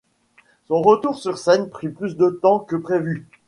[0.65, 3.27] Son retour sur scène prit plus de temps que prévu.